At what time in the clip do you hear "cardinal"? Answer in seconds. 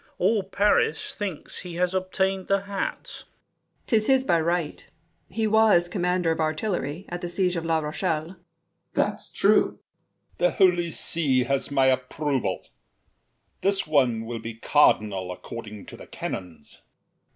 14.67-15.31